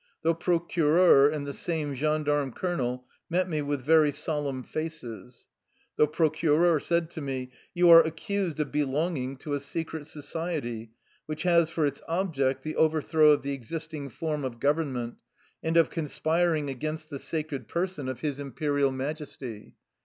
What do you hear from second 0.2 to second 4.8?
The procureur and the same gendarme colonel met me with very solemn